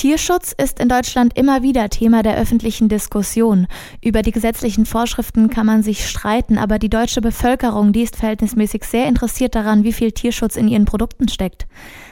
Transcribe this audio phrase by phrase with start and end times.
[0.00, 3.66] Tierschutz ist in Deutschland immer wieder Thema der öffentlichen Diskussion.
[4.02, 8.84] Über die gesetzlichen Vorschriften kann man sich streiten, aber die deutsche Bevölkerung, die ist verhältnismäßig
[8.84, 11.66] sehr interessiert daran, wie viel Tierschutz in ihren Produkten steckt.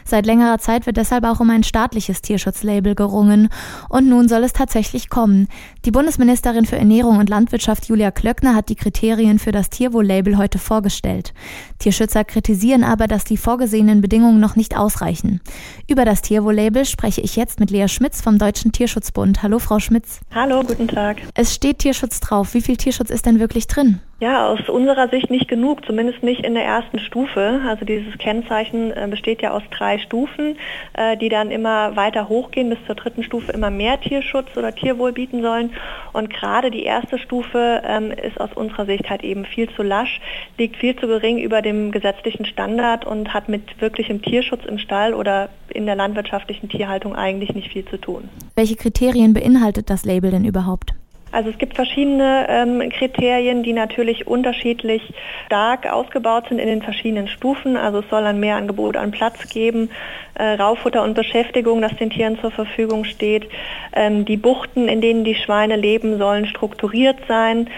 [0.08, 3.50] Seit längerer Zeit wird deshalb auch um ein staatliches Tierschutzlabel gerungen.
[3.90, 5.48] Und nun soll es tatsächlich kommen.
[5.84, 10.58] Die Bundesministerin für Ernährung und Landwirtschaft Julia Klöckner hat die Kriterien für das Tierwohl-Label heute
[10.58, 11.34] vorgestellt.
[11.78, 15.42] Tierschützer kritisieren aber, dass die vorgesehenen Bedingungen noch nicht ausreichen.
[15.86, 19.44] Über das Tierwohl-Label spreche ich jetzt mit Lea Schmitz vom Deutschen Tierschutzbund.
[19.44, 20.20] Hallo, Frau Schmitz.
[20.34, 21.18] Hallo, guten Tag.
[21.34, 22.54] Es steht Tierschutz drauf.
[22.54, 24.00] Wie viel Tierschutz ist denn wirklich drin?
[24.20, 27.60] Ja, aus unserer Sicht nicht genug, zumindest nicht in der ersten Stufe.
[27.64, 30.56] Also dieses Kennzeichen äh, besteht ja aus drei Stufen,
[30.94, 35.12] äh, die dann immer weiter hochgehen, bis zur dritten Stufe immer mehr Tierschutz oder Tierwohl
[35.12, 35.70] bieten sollen.
[36.12, 40.20] Und gerade die erste Stufe ähm, ist aus unserer Sicht halt eben viel zu lasch,
[40.56, 45.14] liegt viel zu gering über dem gesetzlichen Standard und hat mit wirklichem Tierschutz im Stall
[45.14, 48.28] oder in der landwirtschaftlichen Tierhaltung eigentlich nicht viel zu tun.
[48.56, 50.94] Welche Kriterien beinhaltet das Label denn überhaupt?
[51.30, 55.02] Also es gibt verschiedene ähm, Kriterien, die natürlich unterschiedlich
[55.46, 57.76] stark ausgebaut sind in den verschiedenen Stufen.
[57.76, 59.90] Also es soll ein Mehrangebot an Platz geben,
[60.34, 63.48] äh, Raufutter und Beschäftigung, das den Tieren zur Verfügung steht.
[63.92, 67.68] Ähm, die Buchten, in denen die Schweine leben, sollen strukturiert sein.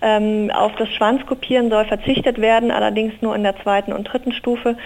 [0.00, 4.76] Ähm, auf das Schwanzkopieren soll verzichtet werden, allerdings nur in der zweiten und dritten Stufe.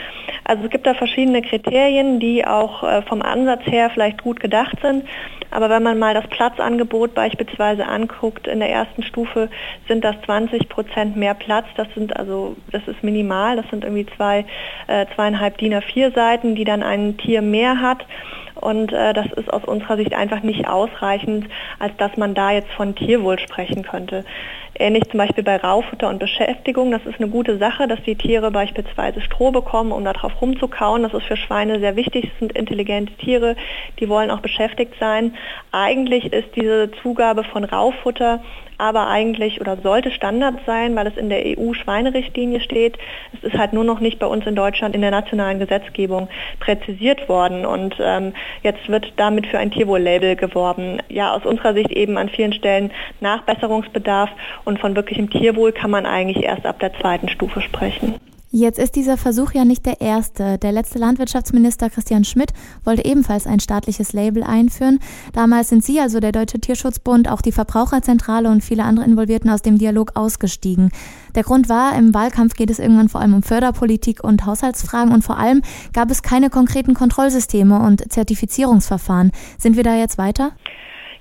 [0.45, 4.77] Also es gibt da verschiedene Kriterien, die auch äh, vom Ansatz her vielleicht gut gedacht
[4.83, 5.05] sind.
[5.53, 9.51] Aber wenn man mal das Platzangebot beispielsweise anguckt, in der ersten Stufe
[9.87, 11.67] sind das 20 Prozent mehr Platz.
[11.77, 13.57] Das sind also, das ist minimal.
[13.57, 14.47] Das sind irgendwie zwei,
[14.87, 18.07] äh, zweieinhalb DIN A4 Seiten, die dann ein Tier mehr hat.
[18.55, 22.71] Und äh, das ist aus unserer Sicht einfach nicht ausreichend, als dass man da jetzt
[22.73, 24.25] von Tierwohl sprechen könnte.
[24.75, 26.91] Ähnlich zum Beispiel bei Raufutter und Beschäftigung.
[26.91, 31.03] Das ist eine gute Sache, dass die Tiere beispielsweise Stroh bekommen, um darauf rumzukauen.
[31.03, 32.31] Das ist für Schweine sehr wichtig.
[32.33, 33.57] Es sind intelligente Tiere,
[34.01, 35.35] die wollen auch beschäftigt sein.
[35.73, 38.43] Eigentlich ist diese Zugabe von Raufutter
[38.83, 42.99] aber eigentlich oder sollte Standard sein, weil es in der EU-Schweinerichtlinie steht.
[43.33, 46.29] Es ist halt nur noch nicht bei uns in Deutschland in der nationalen Gesetzgebung
[46.59, 48.33] präzisiert worden und ähm,
[48.65, 50.99] jetzt wird damit für ein Tierwohl-Label geworben.
[51.09, 52.91] Ja, aus unserer Sicht eben an vielen Stellen
[53.21, 54.31] Nachbesserungsbedarf
[54.65, 58.17] und von wirklichem Tierwohl kann man eigentlich erst ab der zweiten Stufe sprechen.
[58.55, 60.59] Jetzt ist dieser Versuch ja nicht der erste.
[60.59, 62.53] Der letzte Landwirtschaftsminister Christian Schmidt
[62.85, 64.99] wollte ebenfalls ein staatliches Label einführen.
[65.33, 69.63] Damals sind Sie, also der Deutsche Tierschutzbund, auch die Verbraucherzentrale und viele andere Involvierten aus
[69.63, 70.91] dem Dialog ausgestiegen.
[71.35, 75.23] Der Grund war, im Wahlkampf geht es irgendwann vor allem um Förderpolitik und Haushaltsfragen und
[75.25, 75.63] vor allem
[75.95, 79.33] gab es keine konkreten Kontrollsysteme und Zertifizierungsverfahren.
[79.57, 80.53] Sind wir da jetzt weiter?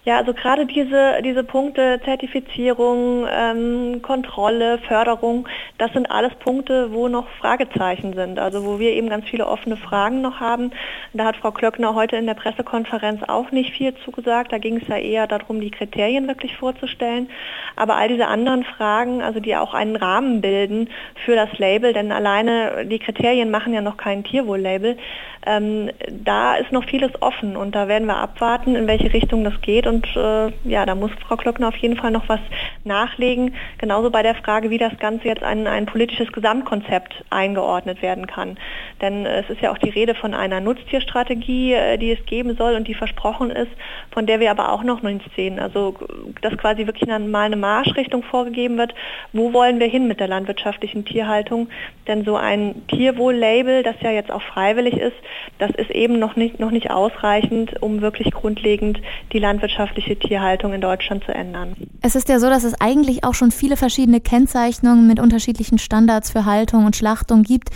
[0.03, 5.47] Ja, also gerade diese, diese Punkte Zertifizierung, ähm, Kontrolle, Förderung,
[5.77, 9.77] das sind alles Punkte, wo noch Fragezeichen sind, also wo wir eben ganz viele offene
[9.77, 10.71] Fragen noch haben.
[11.13, 14.51] Da hat Frau Klöckner heute in der Pressekonferenz auch nicht viel zugesagt.
[14.51, 17.29] Da ging es ja eher darum, die Kriterien wirklich vorzustellen.
[17.75, 20.89] Aber all diese anderen Fragen, also die auch einen Rahmen bilden
[21.25, 24.97] für das Label, denn alleine die Kriterien machen ja noch kein Tierwohl-Label,
[25.45, 29.59] ähm, da ist noch vieles offen und da werden wir abwarten, in welche Richtung das
[29.61, 32.39] geht und äh, ja, da muss Frau Klöckner auf jeden Fall noch was
[32.85, 33.55] nachlegen.
[33.77, 38.57] Genauso bei der Frage, wie das Ganze jetzt in ein politisches Gesamtkonzept eingeordnet werden kann.
[39.01, 42.55] Denn äh, es ist ja auch die Rede von einer Nutztierstrategie, äh, die es geben
[42.55, 43.71] soll und die versprochen ist,
[44.11, 45.59] von der wir aber auch noch nichts sehen.
[45.59, 45.95] Also
[46.41, 48.95] dass quasi wirklich mal eine Marschrichtung vorgegeben wird,
[49.33, 51.67] wo wollen wir hin mit der landwirtschaftlichen Tierhaltung.
[52.07, 55.17] Denn so ein Tierwohl-Label, das ja jetzt auch freiwillig ist,
[55.59, 59.01] das ist eben noch nicht, noch nicht ausreichend, um wirklich grundlegend
[59.33, 61.75] die Landwirtschaft landwirtschaftliche Tierhaltung in Deutschland zu ändern.
[62.01, 66.31] Es ist ja so, dass es eigentlich auch schon viele verschiedene Kennzeichnungen mit unterschiedlichen Standards
[66.31, 67.69] für Haltung und Schlachtung gibt.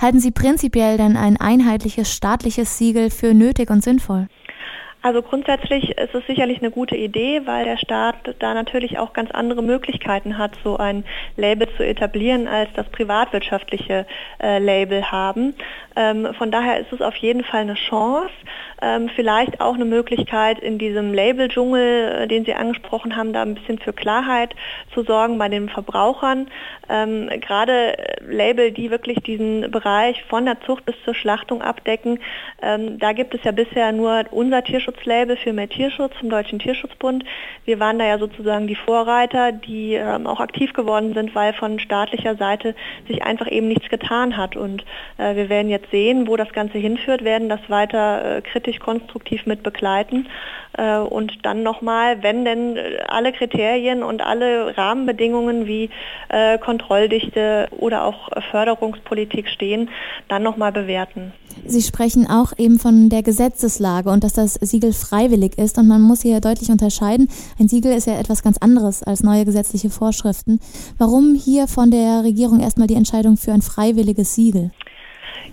[0.00, 4.28] Halten Sie prinzipiell denn ein einheitliches staatliches Siegel für nötig und sinnvoll?
[5.04, 9.32] Also grundsätzlich ist es sicherlich eine gute Idee, weil der Staat da natürlich auch ganz
[9.32, 11.04] andere Möglichkeiten hat, so ein
[11.36, 14.06] Label zu etablieren, als das privatwirtschaftliche
[14.40, 15.54] äh, Label haben.
[15.96, 18.30] Ähm, von daher ist es auf jeden Fall eine Chance,
[18.80, 23.54] ähm, vielleicht auch eine Möglichkeit in diesem Label-Dschungel, äh, den Sie angesprochen haben, da ein
[23.54, 24.54] bisschen für Klarheit
[24.94, 26.48] zu sorgen bei den Verbrauchern.
[26.88, 32.20] Ähm, Gerade äh, Label, die wirklich diesen Bereich von der Zucht bis zur Schlachtung abdecken,
[32.62, 36.58] ähm, da gibt es ja bisher nur unser Tierschutz Tierschutzlabel für mehr Tierschutz vom Deutschen
[36.58, 37.24] Tierschutzbund.
[37.64, 41.78] Wir waren da ja sozusagen die Vorreiter, die ähm, auch aktiv geworden sind, weil von
[41.78, 42.74] staatlicher Seite
[43.08, 44.56] sich einfach eben nichts getan hat.
[44.56, 44.84] Und
[45.18, 49.46] äh, wir werden jetzt sehen, wo das Ganze hinführt, werden das weiter äh, kritisch konstruktiv
[49.46, 50.28] mit begleiten
[50.74, 52.78] äh, und dann nochmal, wenn denn
[53.08, 55.90] alle Kriterien und alle Rahmenbedingungen wie
[56.28, 59.90] äh, Kontrolldichte oder auch Förderungspolitik stehen,
[60.28, 61.32] dann nochmal bewerten.
[61.66, 66.00] Sie sprechen auch eben von der Gesetzeslage und dass das Siegel freiwillig ist und man
[66.00, 67.28] muss hier deutlich unterscheiden.
[67.58, 70.58] Ein Siegel ist ja etwas ganz anderes als neue gesetzliche Vorschriften.
[70.98, 74.72] Warum hier von der Regierung erstmal die Entscheidung für ein freiwilliges Siegel?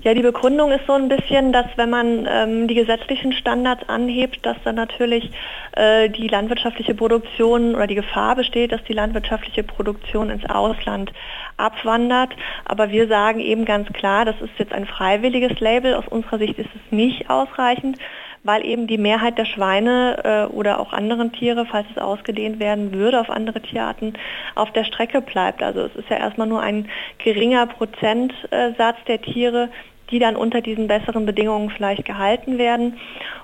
[0.02, 4.46] Ja, die Begründung ist so ein bisschen, dass wenn man ähm, die gesetzlichen Standards anhebt,
[4.46, 5.30] dass dann natürlich
[5.74, 11.12] äh, die landwirtschaftliche Produktion oder die Gefahr besteht, dass die landwirtschaftliche Produktion ins Ausland
[11.58, 12.34] abwandert.
[12.64, 15.94] Aber wir sagen eben ganz klar, das ist jetzt ein freiwilliges Label.
[15.96, 17.98] Aus unserer Sicht ist es nicht ausreichend,
[18.44, 22.94] weil eben die Mehrheit der Schweine äh, oder auch anderen Tiere, falls es ausgedehnt werden
[22.94, 24.14] würde auf andere Tierarten,
[24.56, 25.62] auf der Strecke bleibt.
[25.62, 26.88] Also es ist ja erstmal nur ein
[27.24, 29.70] geringer Prozentsatz der Tiere,
[30.12, 32.98] die dann unter diesen besseren Bedingungen vielleicht gehalten werden.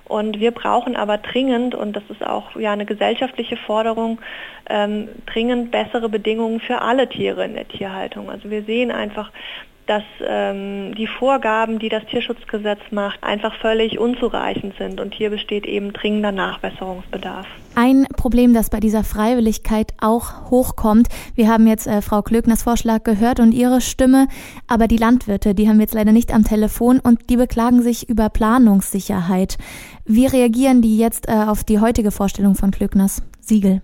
[0.05, 4.19] Und wir brauchen aber dringend, und das ist auch ja eine gesellschaftliche Forderung,
[4.69, 8.29] ähm, dringend bessere Bedingungen für alle Tiere in der Tierhaltung.
[8.29, 9.31] Also wir sehen einfach,
[9.87, 15.65] dass ähm, die Vorgaben, die das Tierschutzgesetz macht, einfach völlig unzureichend sind und hier besteht
[15.65, 17.45] eben dringender Nachbesserungsbedarf.
[17.75, 23.03] Ein Problem, das bei dieser Freiwilligkeit auch hochkommt, wir haben jetzt äh, Frau Klöckners Vorschlag
[23.03, 24.27] gehört und ihre Stimme,
[24.67, 28.09] aber die Landwirte, die haben wir jetzt leider nicht am Telefon und die beklagen sich
[28.09, 29.57] über Planungssicherheit.
[30.05, 33.81] Wie reagieren die jetzt äh, auf die heutige Vorstellung von Klöckners Siegel?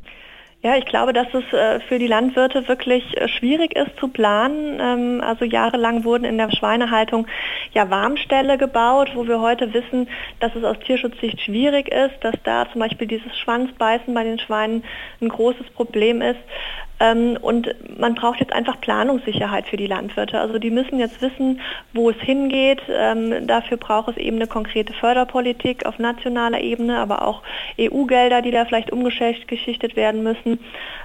[0.64, 4.80] Ja, ich glaube, dass es äh, für die Landwirte wirklich äh, schwierig ist zu planen.
[4.80, 7.26] Ähm, also jahrelang wurden in der Schweinehaltung
[7.74, 10.08] ja Warmställe gebaut, wo wir heute wissen,
[10.40, 14.84] dass es aus Tierschutzsicht schwierig ist, dass da zum Beispiel dieses Schwanzbeißen bei den Schweinen
[15.20, 16.40] ein großes Problem ist.
[17.02, 20.40] Ähm, und man braucht jetzt einfach Planungssicherheit für die Landwirte.
[20.40, 21.60] Also die müssen jetzt wissen,
[21.94, 22.82] wo es hingeht.
[22.90, 27.42] Ähm, dafür braucht es eben eine konkrete Förderpolitik auf nationaler Ebene, aber auch
[27.80, 30.60] EU-Gelder, die da vielleicht umgeschichtet werden müssen.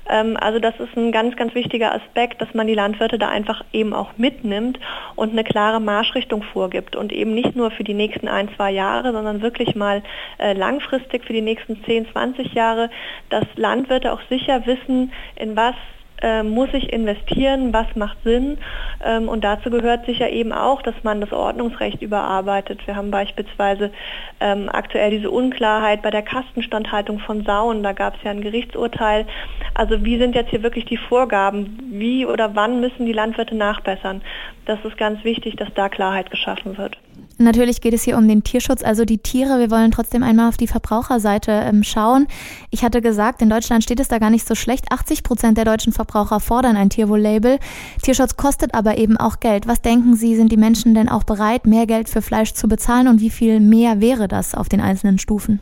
[0.08, 3.64] Ähm, also das ist ein ganz, ganz wichtiger Aspekt, dass man die Landwirte da einfach
[3.72, 4.78] eben auch mitnimmt
[5.14, 9.12] und eine klare Marschrichtung vorgibt und eben nicht nur für die nächsten ein, zwei Jahre,
[9.12, 10.02] sondern wirklich mal
[10.36, 12.90] äh, langfristig für die nächsten 10, 20 Jahre,
[13.30, 15.74] dass Landwirte auch sicher wissen, in was
[16.22, 18.58] äh, muss ich investieren, was macht Sinn.
[19.04, 22.86] Ähm, und dazu gehört sicher eben auch, dass man das Ordnungsrecht überarbeitet.
[22.86, 23.90] Wir haben beispielsweise
[24.40, 27.82] ähm, aktuell diese Unklarheit bei der Kastenstandhaltung von Sauen.
[27.82, 29.26] Da gab es ja ein Gerichtsurteil.
[29.74, 31.78] Also wie sind jetzt hier wirklich die Vorgaben?
[31.90, 34.22] Wie oder wann müssen die Landwirte nachbessern?
[34.64, 36.96] Das ist ganz wichtig, dass da Klarheit geschaffen wird.
[37.38, 39.58] Natürlich geht es hier um den Tierschutz, also die Tiere.
[39.58, 42.28] Wir wollen trotzdem einmal auf die Verbraucherseite ähm, schauen.
[42.70, 44.90] Ich hatte gesagt, in Deutschland steht es da gar nicht so schlecht.
[44.90, 47.58] 80 Prozent der deutschen Verbraucher fordern ein Tierwohl-Label.
[48.00, 49.66] Tierschutz kostet aber eben auch Geld.
[49.66, 53.06] Was denken Sie, sind die Menschen denn auch bereit, mehr Geld für Fleisch zu bezahlen
[53.06, 55.60] und wie viel mehr wäre das auf den einzelnen Stufen?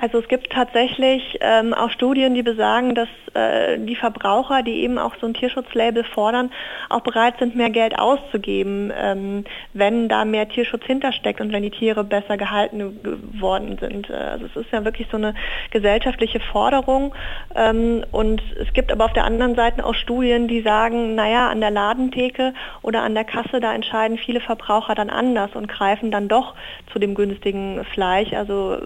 [0.00, 4.96] Also es gibt tatsächlich ähm, auch Studien, die besagen, dass äh, die Verbraucher, die eben
[4.96, 6.52] auch so ein Tierschutzlabel fordern,
[6.88, 11.72] auch bereit sind, mehr Geld auszugeben, ähm, wenn da mehr Tierschutz hintersteckt und wenn die
[11.72, 14.08] Tiere besser gehalten geworden sind.
[14.08, 15.34] Äh, also es ist ja wirklich so eine
[15.72, 17.12] gesellschaftliche Forderung.
[17.56, 21.60] Ähm, und es gibt aber auf der anderen Seite auch Studien, die sagen, naja, an
[21.60, 26.28] der Ladentheke oder an der Kasse, da entscheiden viele Verbraucher dann anders und greifen dann
[26.28, 26.54] doch
[26.92, 28.32] zu dem günstigen Fleisch.
[28.32, 28.78] Also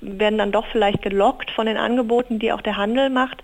[0.00, 3.42] werden dann doch vielleicht gelockt von den Angeboten, die auch der Handel macht.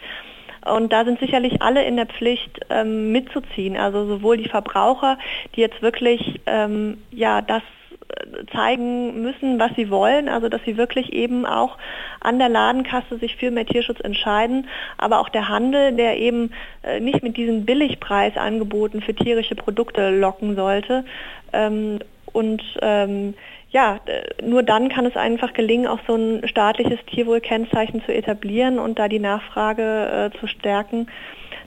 [0.64, 3.76] Und da sind sicherlich alle in der Pflicht ähm, mitzuziehen.
[3.76, 5.18] Also sowohl die Verbraucher,
[5.54, 7.62] die jetzt wirklich ähm, ja das
[8.08, 11.76] äh, zeigen müssen, was sie wollen, also dass sie wirklich eben auch
[12.20, 16.50] an der Ladenkasse sich für mehr Tierschutz entscheiden, aber auch der Handel, der eben
[16.82, 21.05] äh, nicht mit diesen Billigpreisangeboten für tierische Produkte locken sollte.
[21.52, 21.98] Ähm,
[22.32, 23.34] und ähm,
[23.74, 23.98] ja,
[24.40, 29.08] nur dann kann es einfach gelingen, auch so ein staatliches Tierwohlkennzeichen zu etablieren und da
[29.08, 31.08] die Nachfrage äh, zu stärken,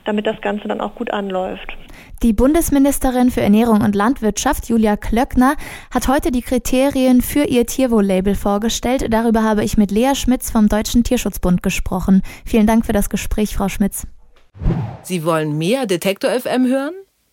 [0.06, 1.76] damit das Ganze dann auch gut anläuft.
[2.22, 5.56] Die Bundesministerin für Ernährung und Landwirtschaft, Julia Klöckner,
[5.92, 9.04] hat heute die Kriterien für ihr Tierwohl-Label vorgestellt.
[9.10, 12.22] Darüber habe ich mit Lea Schmitz vom Deutschen Tierschutzbund gesprochen.
[12.46, 14.06] Vielen Dank für das Gespräch, Frau Schmitz.
[15.02, 16.94] Sie wollen mehr Detektor FM hören?